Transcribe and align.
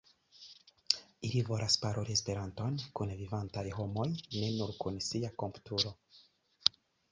Ili 1.27 1.43
volas 1.49 1.75
paroli 1.83 2.15
Esperanton 2.19 2.79
kun 2.97 3.13
vivantaj 3.21 3.65
homoj, 3.81 4.09
ne 4.41 4.51
nur 4.57 4.75
kun 4.83 5.01
sia 5.11 5.33
komputilo. 5.45 5.97